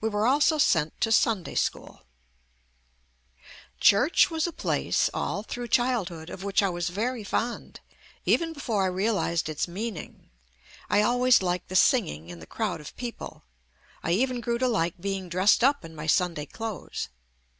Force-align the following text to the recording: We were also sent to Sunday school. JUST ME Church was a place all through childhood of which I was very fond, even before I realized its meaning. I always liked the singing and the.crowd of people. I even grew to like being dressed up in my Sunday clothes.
We 0.00 0.08
were 0.08 0.24
also 0.24 0.56
sent 0.56 1.00
to 1.00 1.10
Sunday 1.10 1.56
school. 1.56 2.02
JUST 3.32 3.32
ME 3.34 3.40
Church 3.80 4.30
was 4.30 4.46
a 4.46 4.52
place 4.52 5.10
all 5.12 5.42
through 5.42 5.66
childhood 5.66 6.30
of 6.30 6.44
which 6.44 6.62
I 6.62 6.68
was 6.68 6.90
very 6.90 7.24
fond, 7.24 7.80
even 8.24 8.52
before 8.52 8.84
I 8.84 8.86
realized 8.86 9.48
its 9.48 9.66
meaning. 9.66 10.30
I 10.88 11.02
always 11.02 11.42
liked 11.42 11.70
the 11.70 11.74
singing 11.74 12.30
and 12.30 12.40
the.crowd 12.40 12.80
of 12.80 12.96
people. 12.96 13.42
I 14.00 14.12
even 14.12 14.40
grew 14.40 14.58
to 14.58 14.68
like 14.68 15.00
being 15.00 15.28
dressed 15.28 15.64
up 15.64 15.84
in 15.84 15.92
my 15.96 16.06
Sunday 16.06 16.46
clothes. 16.46 17.08